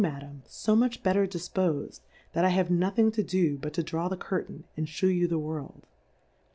Madam, 0.03 0.41
fo 0.47 0.75
much 0.75 1.03
better 1.03 1.27
difpofed, 1.27 1.99
that 2.33 2.43
I 2.43 2.49
have 2.49 2.71
nothing 2.71 3.11
to 3.11 3.21
do 3.21 3.59
but 3.59 3.71
to 3.75 3.83
draw 3.83 4.07
the 4.07 4.17
Curtain, 4.17 4.63
and 4.75 4.87
fliew 4.87 5.15
you 5.15 5.27
the 5.27 5.37
V/orld. 5.37 5.83